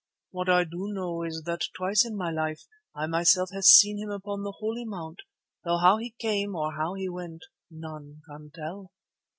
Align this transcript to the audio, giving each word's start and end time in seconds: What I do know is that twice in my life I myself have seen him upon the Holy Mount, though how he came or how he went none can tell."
What 0.31 0.49
I 0.49 0.63
do 0.63 0.91
know 0.91 1.21
is 1.21 1.43
that 1.45 1.67
twice 1.77 2.03
in 2.07 2.17
my 2.17 2.31
life 2.31 2.61
I 2.95 3.05
myself 3.05 3.51
have 3.53 3.65
seen 3.65 3.99
him 3.99 4.09
upon 4.09 4.41
the 4.41 4.53
Holy 4.57 4.83
Mount, 4.83 5.19
though 5.63 5.77
how 5.77 5.97
he 5.97 6.09
came 6.19 6.55
or 6.55 6.73
how 6.73 6.95
he 6.95 7.07
went 7.07 7.43
none 7.69 8.23
can 8.27 8.49
tell." 8.51 8.93